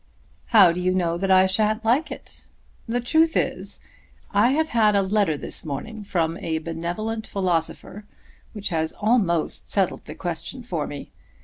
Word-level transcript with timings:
"How 0.47 0.71
do 0.71 0.81
you 0.81 0.95
know 0.95 1.15
that 1.19 1.29
I 1.29 1.45
shan't 1.45 1.85
like 1.85 2.09
it? 2.09 2.47
The 2.87 3.01
truth 3.01 3.37
is 3.37 3.79
I 4.31 4.49
have 4.53 4.69
had 4.69 4.95
a 4.95 5.03
letter 5.03 5.37
this 5.37 5.63
morning 5.63 6.03
from 6.03 6.39
a 6.39 6.57
benevolent 6.57 7.27
philosopher 7.27 8.05
which 8.53 8.69
has 8.69 8.93
almost 8.93 9.69
settled 9.69 10.05
the 10.05 10.15
question 10.15 10.63
for 10.63 10.87
me. 10.87 11.11